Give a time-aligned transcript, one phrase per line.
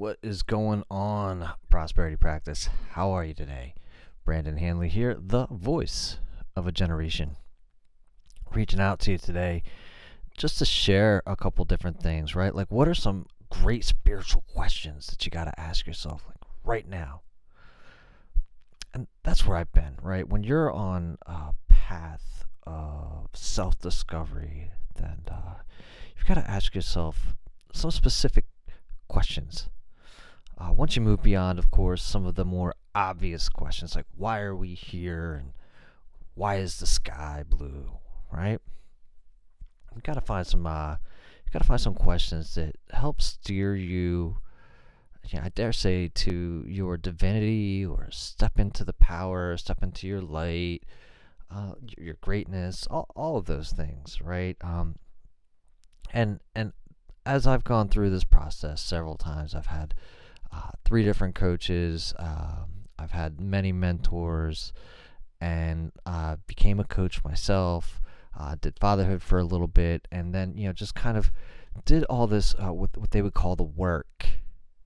[0.00, 2.70] What is going on, Prosperity Practice?
[2.92, 3.74] How are you today?
[4.24, 6.16] Brandon Hanley here, the voice
[6.56, 7.36] of a generation.
[8.54, 9.62] Reaching out to you today
[10.38, 12.54] just to share a couple different things, right?
[12.54, 16.88] Like, what are some great spiritual questions that you got to ask yourself, like, right
[16.88, 17.20] now?
[18.94, 20.26] And that's where I've been, right?
[20.26, 25.56] When you're on a path of self discovery, then uh,
[26.16, 27.36] you've got to ask yourself
[27.74, 28.46] some specific
[29.06, 29.68] questions.
[30.60, 34.40] Uh, once you move beyond, of course, some of the more obvious questions like why
[34.40, 35.52] are we here and
[36.34, 37.90] why is the sky blue,
[38.30, 38.60] right?
[39.94, 40.66] You got to find some.
[40.66, 40.96] Uh,
[41.44, 44.36] you got to find some questions that help steer you.
[45.28, 50.20] Yeah, I dare say to your divinity, or step into the power, step into your
[50.20, 50.84] light,
[51.50, 54.56] uh, your greatness, all, all of those things, right?
[54.60, 54.96] Um,
[56.12, 56.72] and and
[57.26, 59.94] as I've gone through this process several times, I've had
[60.52, 62.14] uh, three different coaches.
[62.18, 64.72] Um, I've had many mentors,
[65.40, 68.00] and uh, became a coach myself.
[68.38, 71.32] Uh, did fatherhood for a little bit, and then you know just kind of
[71.84, 74.26] did all this uh, what what they would call the work,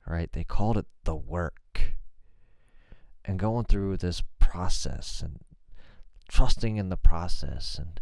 [0.06, 0.32] right?
[0.32, 1.96] They called it the work,
[3.24, 5.40] and going through this process and
[6.28, 8.00] trusting in the process and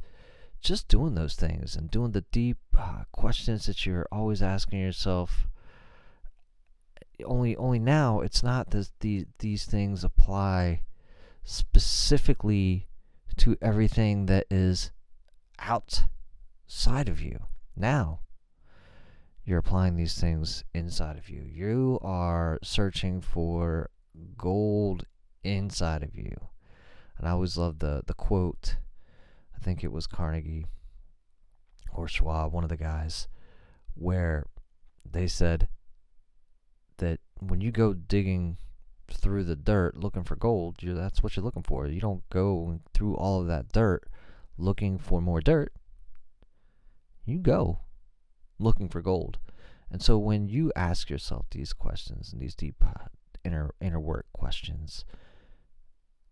[0.61, 5.48] just doing those things and doing the deep uh, questions that you're always asking yourself
[7.25, 10.83] only only now it's not that these these things apply
[11.45, 12.89] specifically
[13.37, 14.91] to everything that is
[15.59, 17.39] outside of you.
[17.77, 18.20] Now
[19.45, 21.42] you're applying these things inside of you.
[21.42, 23.91] You are searching for
[24.36, 25.07] gold
[25.42, 26.36] inside of you.
[27.19, 28.77] And i always love the the quote
[29.55, 30.67] I think it was Carnegie
[31.92, 33.29] or Schwab, one of the guys,
[33.95, 34.47] where
[35.09, 35.69] they said
[37.03, 38.56] that when you go digging
[39.11, 41.86] through the dirt looking for gold, that's what you're looking for.
[41.86, 44.08] You don't go through all of that dirt
[44.57, 45.73] looking for more dirt.
[47.24, 47.80] You go
[48.58, 49.39] looking for gold.
[49.90, 53.08] And so when you ask yourself these questions and these deep uh,
[53.45, 55.05] inner inner work questions,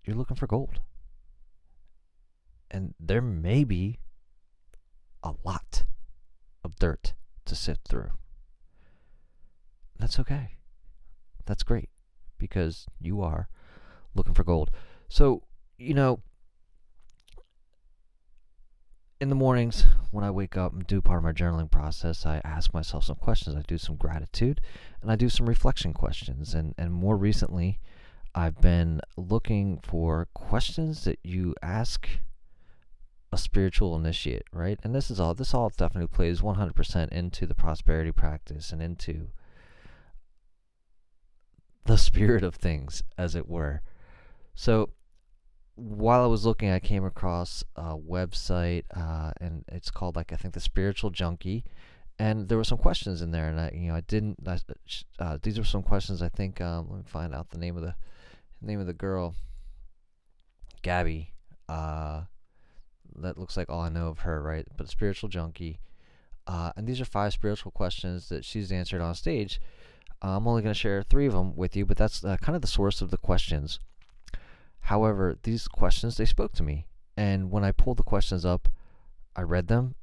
[0.05, 0.81] you're looking for gold
[2.71, 3.99] and there may be
[5.23, 5.85] a lot
[6.63, 7.15] of dirt
[7.45, 8.13] to sift through.
[9.99, 10.57] That's okay.
[11.51, 11.89] That's great
[12.39, 13.49] because you are
[14.15, 14.71] looking for gold.
[15.09, 15.43] So,
[15.79, 16.21] you know,
[19.21, 22.41] in the mornings when I wake up and do part of my journaling process, I
[22.45, 23.57] ask myself some questions.
[23.57, 24.61] I do some gratitude
[25.03, 26.55] and I do some reflection questions.
[26.55, 27.81] And, and more recently,
[28.33, 32.09] I've been looking for questions that you ask
[33.33, 34.79] a spiritual initiate, right?
[34.85, 39.31] And this is all this all definitely plays 100% into the prosperity practice and into
[41.87, 43.83] the spirit of things as it were.
[44.55, 44.91] So
[45.75, 50.37] while I was looking, I came across a website, uh, and it's called like I
[50.37, 51.65] think the Spiritual Junkie,
[52.19, 54.47] and there were some questions in there, and I, you know, I didn't.
[54.47, 54.59] I,
[55.19, 56.23] uh, these are some questions.
[56.23, 56.61] I think.
[56.61, 57.95] Um, let me find out the name of the
[58.61, 59.35] name of the girl.
[60.83, 61.33] Gabby.
[61.69, 62.23] Uh,
[63.17, 64.67] that looks like all I know of her, right?
[64.77, 65.81] But spiritual junkie.
[66.47, 69.61] Uh, and these are five spiritual questions that she's answered on stage.
[70.23, 72.63] I'm only going to share three of them with you, but that's uh, kind of
[72.63, 73.79] the source of the questions.
[74.81, 76.87] However, these questions they spoke to me,
[77.17, 78.69] and when I pulled the questions up,
[79.37, 79.95] I read them,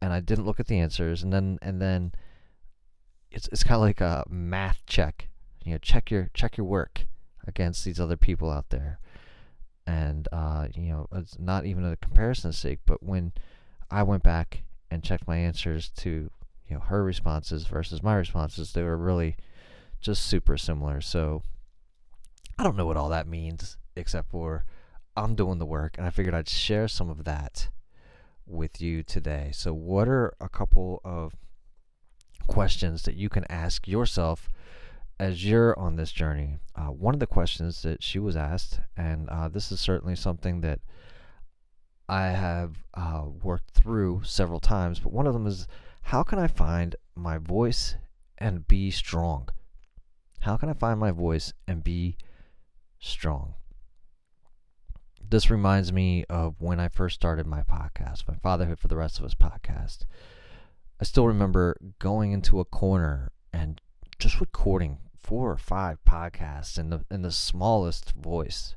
[0.00, 2.12] and I didn't look at the answers, and then and then
[3.30, 5.28] it's it's kind of like a math check.
[5.64, 7.06] You know, check your check your work
[7.46, 8.98] against these other people out there
[9.86, 13.32] and uh, you know it's not even a comparison's sake but when
[13.90, 16.30] i went back and checked my answers to
[16.68, 19.36] you know her responses versus my responses they were really
[20.02, 21.00] just super similar.
[21.00, 21.42] So
[22.58, 24.66] i don't know what all that means except for
[25.16, 27.70] i'm doing the work and i figured i'd share some of that
[28.46, 29.50] with you today.
[29.52, 31.34] So what are a couple of
[32.46, 34.48] questions that you can ask yourself
[35.18, 39.28] as you're on this journey, uh, one of the questions that she was asked, and
[39.28, 40.80] uh, this is certainly something that
[42.08, 45.68] I have uh, worked through several times, but one of them is
[46.02, 47.94] how can I find my voice
[48.38, 49.48] and be strong?
[50.42, 52.16] How can I find my voice and be
[52.98, 53.54] strong?
[55.22, 59.20] This reminds me of when I first started my podcast, my Fatherhood for the Rest
[59.20, 59.98] of Us podcast.
[61.00, 63.80] I still remember going into a corner and
[64.18, 68.74] just recording four or five podcasts in the in the smallest voice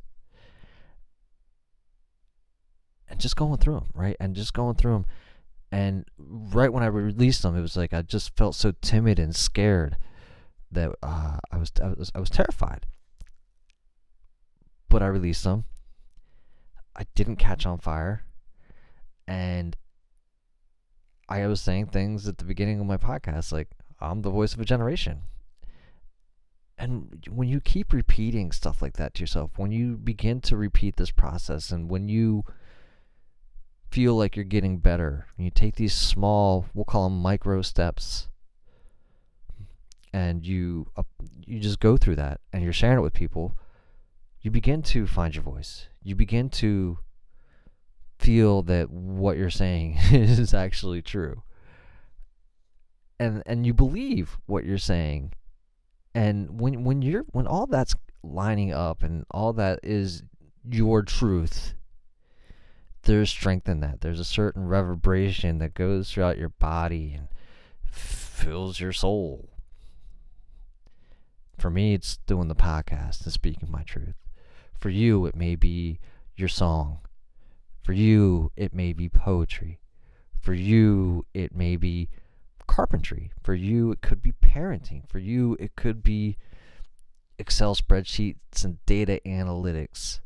[3.10, 5.06] and just going through them right and just going through them
[5.72, 9.36] and right when i released them it was like i just felt so timid and
[9.36, 9.98] scared
[10.72, 12.86] that uh, was I was I was terrified.
[14.90, 15.66] But I released them.
[16.96, 18.24] I didn't catch on fire.
[19.28, 19.76] And
[21.28, 23.70] I was saying things at the beginning of my podcast like
[24.00, 25.22] I'm the voice of a generation.
[26.78, 30.98] And when you keep repeating stuff like that to yourself, when you begin to repeat
[30.98, 32.44] this process and when you
[33.90, 38.28] feel like you're getting better, you take these small, we'll call them micro steps
[40.16, 41.04] and you uh,
[41.46, 43.58] you just go through that and you're sharing it with people,
[44.40, 45.88] you begin to find your voice.
[46.02, 47.00] You begin to
[48.18, 51.44] feel that what you're saying is actually true.
[53.20, 55.34] And and you believe what you're saying.
[56.14, 60.24] And when when you're when all that's lining up and all that is
[60.64, 61.74] your truth,
[63.02, 64.00] there's strength in that.
[64.00, 67.28] There's a certain reverberation that goes throughout your body and
[67.84, 69.50] fills your soul.
[71.58, 74.16] For me, it's doing the podcast and speaking my truth.
[74.78, 76.00] For you, it may be
[76.36, 77.00] your song.
[77.84, 79.80] For you, it may be poetry.
[80.42, 82.10] For you, it may be
[82.68, 83.32] carpentry.
[83.42, 85.10] For you, it could be parenting.
[85.10, 86.38] For you, it could be
[87.38, 90.20] Excel spreadsheets and data analytics.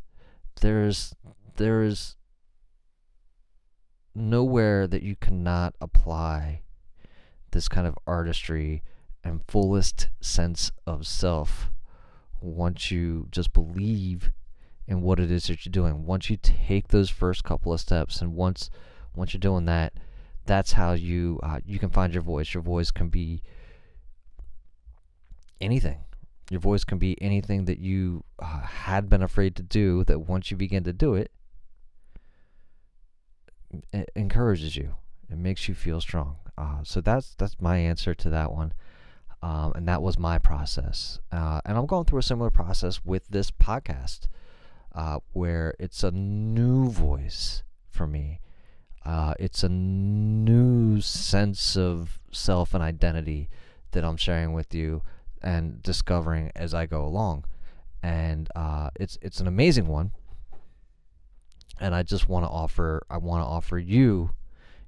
[0.61, 1.15] There's
[1.55, 2.15] there's
[4.13, 6.61] nowhere that you cannot apply
[7.51, 8.83] this kind of artistry
[9.23, 11.69] and fullest sense of self
[12.41, 14.31] once you just believe
[14.87, 16.05] in what it is that you're doing.
[16.05, 18.69] Once you take those first couple of steps, and once
[19.15, 19.93] once you're doing that,
[20.45, 22.53] that's how you uh, you can find your voice.
[22.53, 23.41] Your voice can be
[25.61, 25.99] anything.
[26.49, 30.03] Your voice can be anything that you uh, had been afraid to do.
[30.05, 31.31] That once you begin to do it,
[33.93, 34.95] it encourages you.
[35.29, 36.37] It makes you feel strong.
[36.57, 38.73] Uh, so that's that's my answer to that one.
[39.41, 41.19] Um, and that was my process.
[41.31, 44.27] Uh, and I'm going through a similar process with this podcast,
[44.93, 48.41] uh, where it's a new voice for me.
[49.05, 53.49] Uh, it's a new sense of self and identity
[53.91, 55.01] that I'm sharing with you
[55.41, 57.45] and discovering as I go along.
[58.03, 60.11] And uh, it's it's an amazing one.
[61.79, 64.31] And I just want to offer I want to offer you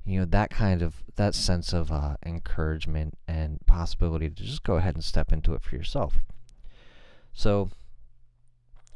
[0.05, 4.75] you know that kind of that sense of uh, encouragement and possibility to just go
[4.75, 6.15] ahead and step into it for yourself.
[7.33, 7.69] So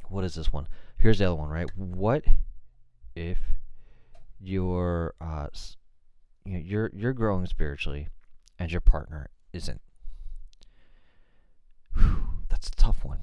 [0.10, 0.68] what is this one?
[0.98, 1.69] Here's the other one right?
[1.75, 2.24] What
[3.16, 3.40] if
[4.40, 5.48] you're uh,
[6.44, 8.08] you know you're you're growing spiritually
[8.58, 9.81] and your partner isn't?
[11.96, 13.19] Whew, that's a tough one.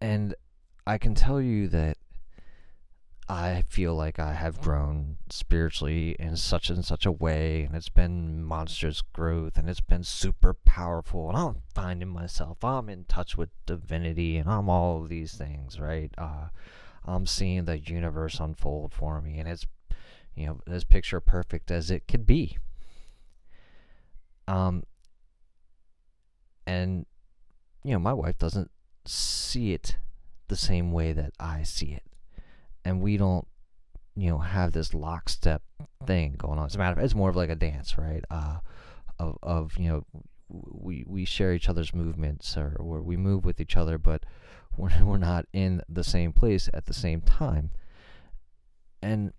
[0.00, 0.34] And
[0.86, 1.98] i can tell you that
[3.30, 7.90] I feel like I have grown spiritually in such and such a way, and it's
[7.90, 12.64] been monstrous growth, and it's been super powerful, and I'm finding myself.
[12.64, 16.10] I'm in touch with divinity, and I'm all of these things, right?
[16.16, 16.48] Uh,
[17.04, 19.66] I'm seeing the universe unfold for me, and it's,
[20.34, 22.56] you know, as picture perfect as it could be.
[24.46, 24.84] Um,
[26.66, 27.04] and,
[27.84, 28.70] you know, my wife doesn't
[29.04, 29.98] see it
[30.48, 32.04] the same way that I see it
[32.88, 33.46] and we don't
[34.16, 35.62] you know have this lockstep
[36.06, 36.66] thing going on.
[36.66, 38.24] As a matter of it's more of like a dance, right?
[38.30, 38.58] Uh,
[39.18, 40.04] of of you know
[40.48, 44.24] we we share each other's movements or, or we move with each other, but
[44.76, 47.70] we're we're not in the same place at the same time.
[49.02, 49.32] And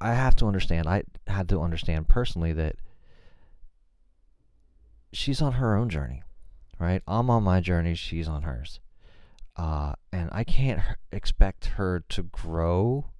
[0.00, 0.86] I have to understand.
[0.86, 2.76] I had to understand personally that
[5.12, 6.22] she's on her own journey,
[6.78, 7.02] right?
[7.08, 7.94] I'm on my journey.
[7.96, 8.78] She's on hers.
[9.60, 10.80] Uh, and I can't
[11.12, 13.10] expect her to grow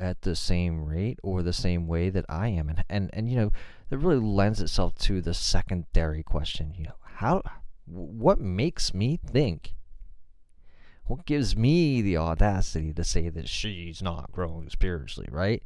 [0.00, 2.70] at the same rate or the same way that I am.
[2.70, 3.52] And, and, and you know,
[3.90, 7.42] that really lends itself to the secondary question, you know, how,
[7.84, 9.74] what makes me think?
[11.04, 15.62] What gives me the audacity to say that she's not growing spiritually, right?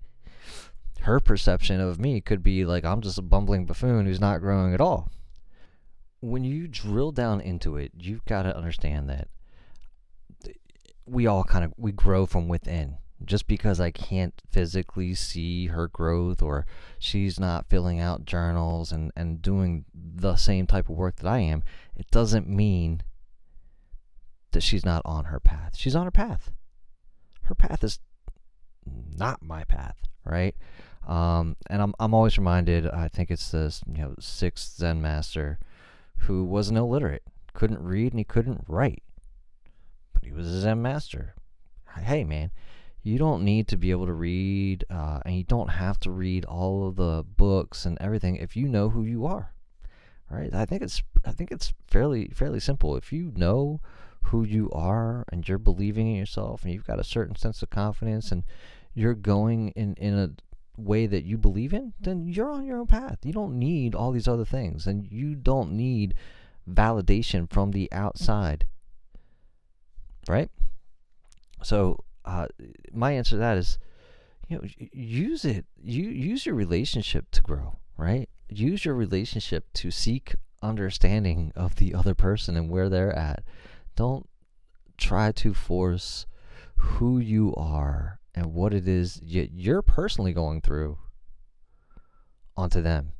[1.02, 4.75] Her perception of me could be like I'm just a bumbling buffoon who's not growing
[4.75, 5.09] at all.
[6.19, 9.29] When you drill down into it, you've got to understand that
[11.11, 15.88] we all kind of we grow from within just because I can't physically see her
[15.88, 16.67] growth or
[16.99, 21.38] she's not filling out journals and, and doing the same type of work that I
[21.38, 21.62] am,
[21.97, 23.02] it doesn't mean
[24.52, 25.76] that she's not on her path.
[25.76, 26.50] She's on her path.
[27.43, 28.00] Her path is
[28.87, 30.55] not my path, right?
[31.07, 32.87] Um, and I'm I'm always reminded.
[32.87, 35.59] I think it's this you know sixth Zen master
[36.25, 37.23] who was an illiterate,
[37.55, 39.02] couldn't read and he couldn't write
[40.21, 41.35] but he was a Zen master.
[41.97, 42.50] Hey, man,
[43.03, 46.45] you don't need to be able to read, uh, and you don't have to read
[46.45, 49.55] all of the books and everything if you know who you are.
[50.31, 50.55] right?
[50.55, 52.97] I think it's I think it's fairly fairly simple.
[52.97, 53.81] If you know
[54.25, 57.71] who you are and you're believing in yourself and you've got a certain sense of
[57.71, 58.45] confidence and
[58.95, 60.31] you're going in in a
[60.77, 63.19] way that you believe in, then you're on your own path.
[63.25, 66.15] You don't need all these other things and you don't need
[66.69, 68.67] validation from the outside.
[70.31, 70.51] Right?
[71.63, 72.47] So, uh,
[72.93, 73.79] my answer to that is
[74.49, 78.31] you know use it you use your relationship to grow right?
[78.49, 83.45] Use your relationship to seek understanding of the other person and where they're at.
[83.95, 84.29] Don't
[84.97, 86.27] try to force
[86.77, 90.99] who you are and what it is you're personally going through
[92.57, 93.13] onto them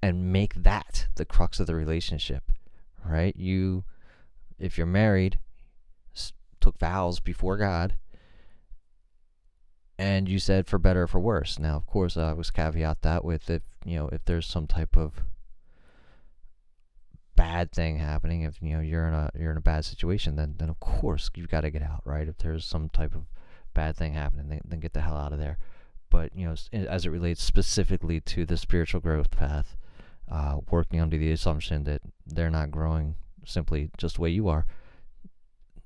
[0.00, 2.52] and make that the crux of the relationship
[3.04, 3.36] right?
[3.36, 3.84] You
[4.58, 5.38] if you're married
[6.66, 7.94] took vows before god
[9.98, 11.58] and you said for better or for worse.
[11.58, 14.96] Now, of course, I was caveat that with if you know if there's some type
[14.96, 15.22] of
[17.34, 20.56] bad thing happening, if you know you're in a you're in a bad situation, then
[20.58, 22.28] then of course you've got to get out, right?
[22.28, 23.22] If there's some type of
[23.74, 25.58] bad thing happening, then, then get the hell out of there.
[26.10, 29.76] But you know, as it relates specifically to the spiritual growth path,
[30.30, 34.66] uh, working under the assumption that they're not growing simply just the way you are,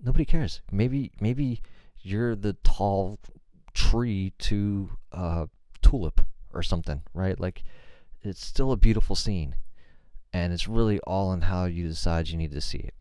[0.03, 0.61] nobody cares.
[0.71, 1.63] Maybe maybe
[2.03, 3.19] you're the tall
[3.75, 5.49] tree to a
[5.83, 6.21] tulip
[6.53, 7.39] or something, right?
[7.39, 7.63] Like
[8.23, 9.57] it's still a beautiful scene.
[10.33, 12.95] And it's really all in how you decide you need to see it.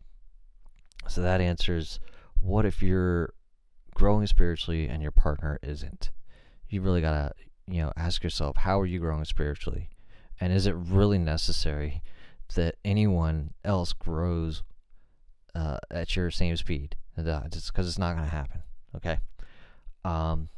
[1.08, 2.00] So that answers
[2.40, 3.34] what if you're
[3.94, 6.10] growing spiritually and your partner isn't?
[6.68, 7.32] You really got to,
[7.66, 9.90] you know, ask yourself, how are you growing spiritually?
[10.40, 12.02] And is it really necessary
[12.54, 14.62] that anyone else grows
[15.54, 16.96] uh, at your same speed?
[17.18, 18.62] Just because it's not going to happen.
[18.96, 19.18] Okay.
[20.04, 20.48] Um,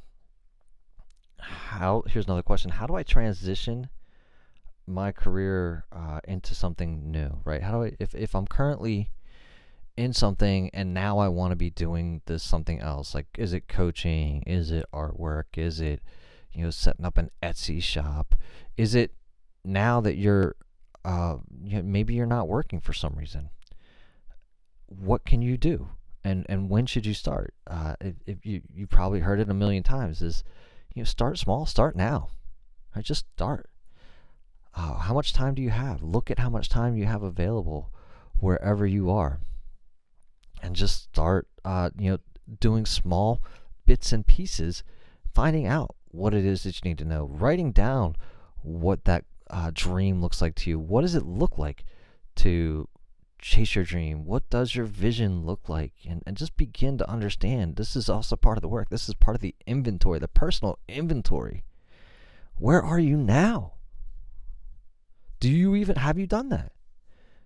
[1.43, 3.89] how here's another question how do i transition
[4.87, 9.11] my career uh, into something new right how do i if, if i'm currently
[9.97, 13.69] in something and now i want to be doing this something else like is it
[13.69, 16.01] coaching is it artwork is it
[16.53, 18.35] you know setting up an etsy shop
[18.77, 19.13] is it
[19.65, 20.55] now that you're
[21.05, 23.51] uh, you know, maybe you're not working for some reason
[25.01, 25.89] what can you do
[26.25, 29.55] and and when should you start uh, if, if you you probably heard it a
[29.55, 30.45] million times is
[30.95, 32.29] you know, start small, start now.
[32.95, 33.05] Right?
[33.05, 33.71] Just start.
[34.75, 36.03] Uh, how much time do you have?
[36.03, 37.91] Look at how much time you have available
[38.39, 39.41] wherever you are.
[40.63, 42.19] And just start, uh, you know,
[42.61, 43.43] doing small
[43.87, 44.83] bits and pieces,
[45.35, 48.17] finding out what it is that you need to know, writing down
[48.63, 50.79] what that uh, dream looks like to you.
[50.79, 51.85] What does it look like
[52.37, 52.89] to
[53.43, 54.25] chase your dream?
[54.25, 55.93] What does your vision look like?
[56.09, 58.89] And, and just begin to understand this is also part of the work.
[58.89, 61.65] This is part of the inventory, the personal inventory.
[62.57, 63.75] Where are you now?
[65.41, 66.73] Do you even have you done that?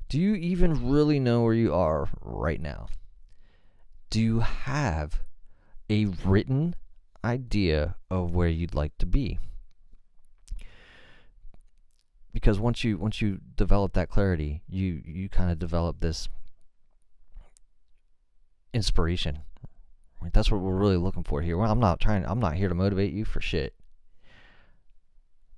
[0.08, 2.88] Do you even really know where you are right now?
[4.10, 5.22] Do you have
[5.90, 6.76] a written
[7.24, 9.38] idea of where you'd like to be?
[12.36, 16.28] Because once you once you develop that clarity, you you kind of develop this
[18.74, 19.38] inspiration.
[20.20, 20.34] Right?
[20.34, 21.56] That's what we're really looking for here.
[21.56, 22.26] Well, I'm not trying.
[22.26, 23.72] I'm not here to motivate you for shit.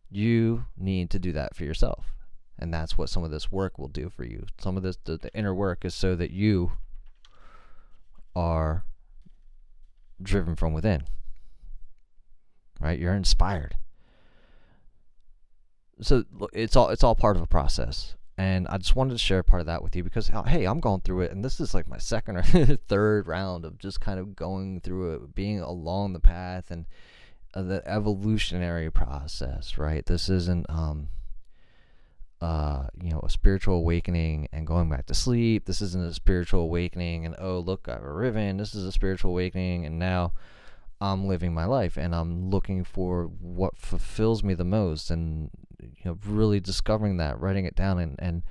[0.08, 2.14] You need to do that for yourself,
[2.56, 4.46] and that's what some of this work will do for you.
[4.60, 6.70] Some of this, the, the inner work, is so that you
[8.36, 8.84] are
[10.22, 11.02] driven from within.
[12.78, 13.00] Right?
[13.00, 13.74] You're inspired
[16.00, 19.42] so it's all it's all part of a process and I just wanted to share
[19.42, 21.88] part of that with you because hey, I'm going through it, and this is like
[21.88, 22.42] my second or
[22.88, 26.86] third round of just kind of going through it, being along the path and
[27.52, 29.76] uh, the evolutionary process.
[29.76, 30.06] Right?
[30.06, 31.08] This isn't um,
[32.40, 35.64] uh, you know, a spiritual awakening and going back to sleep.
[35.64, 38.58] This isn't a spiritual awakening and oh look, I've arriven.
[38.58, 40.32] This is a spiritual awakening, and now
[41.00, 45.50] I'm living my life and I'm looking for what fulfills me the most and
[45.96, 48.42] you know really discovering that writing it down and, and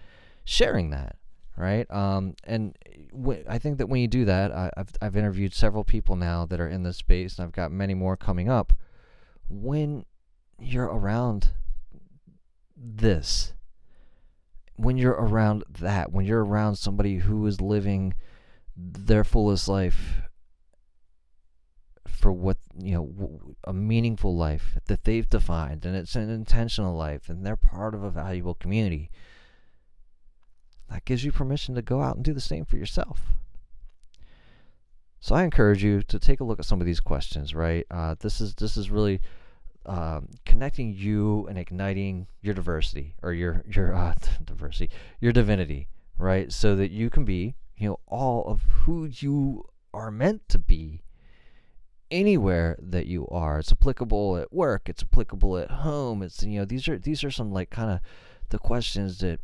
[0.43, 1.15] sharing that
[1.57, 1.89] right?
[1.89, 2.77] Um, and
[3.49, 6.59] I think that when you do that I, have I've interviewed several people now that
[6.59, 8.73] are in this space and I've got many more coming up.
[9.49, 10.05] When
[10.59, 11.49] you're around
[12.75, 13.53] this
[14.75, 18.13] when you're around that when you're around somebody who is living
[18.75, 20.21] their fullest life
[22.07, 27.29] for what you know a meaningful life that they've defined and it's an intentional life
[27.29, 29.09] and they're part of a valuable community.
[30.89, 33.21] That gives you permission to go out and do the same for yourself.
[35.19, 37.85] So i encourage you to take a look at some of these questions right?
[37.91, 39.21] Uh, this is this is really
[39.87, 44.13] um, connecting you and igniting your diversity or your your uh,
[44.45, 45.87] diversity, your divinity,
[46.17, 46.51] right?
[46.51, 51.03] So that you can be, you know, all of who you are meant to be
[52.11, 53.59] anywhere that you are.
[53.59, 54.89] It's applicable at work.
[54.89, 56.21] It's applicable at home.
[56.21, 57.99] It's you know these are these are some like kind of
[58.49, 59.39] the questions that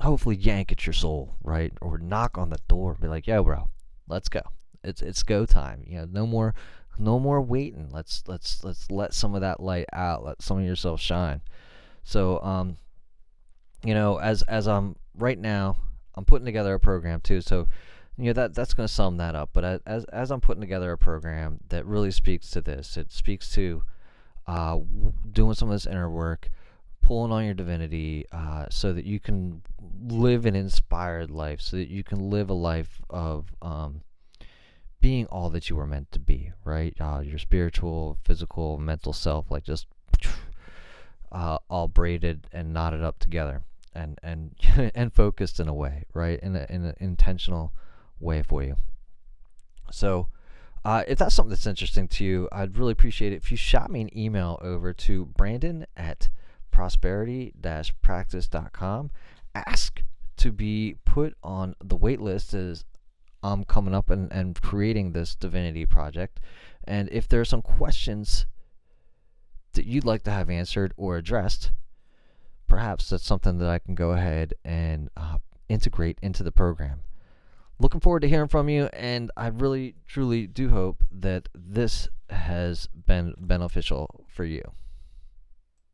[0.00, 1.72] hopefully yank at your soul, right?
[1.80, 3.68] Or knock on the door and be like, "Yo, bro,
[4.08, 4.42] let's go.
[4.82, 5.84] It's it's go time.
[5.86, 6.54] You know, no more
[6.98, 7.88] no more waiting.
[7.90, 10.24] Let's let's let's let some of that light out.
[10.24, 11.40] Let some of yourself shine."
[12.04, 12.76] So, um,
[13.84, 15.76] you know, as as I'm right now,
[16.14, 17.40] I'm putting together a program too.
[17.40, 17.68] So,
[18.22, 19.50] you know that that's going to sum that up.
[19.52, 23.52] But as as I'm putting together a program that really speaks to this, it speaks
[23.54, 23.82] to
[24.46, 24.78] uh,
[25.32, 26.48] doing some of this inner work,
[27.02, 29.62] pulling on your divinity, uh, so that you can
[30.06, 34.02] live an inspired life, so that you can live a life of um,
[35.00, 36.52] being all that you were meant to be.
[36.64, 39.88] Right, uh, your spiritual, physical, mental self, like just
[41.32, 43.62] uh, all braided and knotted up together
[43.96, 44.54] and and
[44.94, 46.38] and focused in a way, right?
[46.38, 47.72] In a, in an intentional
[48.22, 48.76] way for you.
[49.90, 50.28] So,
[50.84, 53.90] uh, if that's something that's interesting to you, I'd really appreciate it if you shot
[53.90, 56.30] me an email over to Brandon at
[56.70, 59.10] prosperity-practice.com.
[59.54, 60.02] Ask
[60.38, 62.84] to be put on the wait list as
[63.42, 66.40] I'm coming up and, and creating this divinity project.
[66.84, 68.46] And if there are some questions
[69.74, 71.70] that you'd like to have answered or addressed,
[72.66, 75.38] perhaps that's something that I can go ahead and uh,
[75.68, 77.02] integrate into the program.
[77.82, 82.88] Looking forward to hearing from you, and I really, truly do hope that this has
[83.08, 84.62] been beneficial for you.